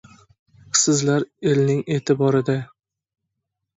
[0.83, 2.57] Sizlar, elning e’tibori-da!